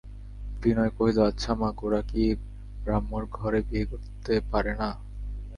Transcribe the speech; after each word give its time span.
বিনয় 0.61 0.91
কহিল, 0.97 1.17
আচ্ছা 1.29 1.51
মা, 1.55 1.69
গোরা 1.79 2.01
কি 2.01 2.23
ব্রাহ্মর 2.83 3.23
ঘরে 3.37 3.59
বিয়ে 3.67 3.85
করতে 3.91 4.33
পারে 4.51 4.73
না? 4.81 4.89